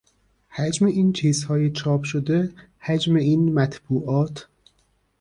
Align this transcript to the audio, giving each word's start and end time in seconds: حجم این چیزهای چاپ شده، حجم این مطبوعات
حجم 0.49 0.85
این 0.85 1.13
چیزهای 1.13 1.71
چاپ 1.71 2.03
شده، 2.03 2.53
حجم 2.79 3.15
این 3.15 3.53
مطبوعات 3.53 4.47